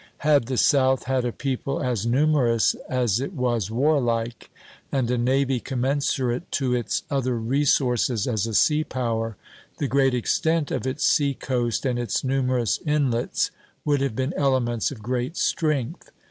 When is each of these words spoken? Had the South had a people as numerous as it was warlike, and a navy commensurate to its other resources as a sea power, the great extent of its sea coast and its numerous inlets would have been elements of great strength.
Had 0.25 0.47
the 0.47 0.57
South 0.57 1.03
had 1.03 1.25
a 1.25 1.31
people 1.31 1.79
as 1.79 2.07
numerous 2.07 2.73
as 2.89 3.19
it 3.19 3.33
was 3.33 3.69
warlike, 3.69 4.49
and 4.91 5.11
a 5.11 5.15
navy 5.15 5.59
commensurate 5.59 6.51
to 6.53 6.73
its 6.73 7.03
other 7.11 7.37
resources 7.37 8.25
as 8.25 8.47
a 8.47 8.55
sea 8.55 8.83
power, 8.83 9.37
the 9.77 9.87
great 9.87 10.15
extent 10.15 10.71
of 10.71 10.87
its 10.87 11.05
sea 11.05 11.35
coast 11.35 11.85
and 11.85 11.99
its 11.99 12.23
numerous 12.23 12.79
inlets 12.83 13.51
would 13.85 14.01
have 14.01 14.15
been 14.15 14.33
elements 14.35 14.89
of 14.89 15.03
great 15.03 15.37
strength. 15.37 16.09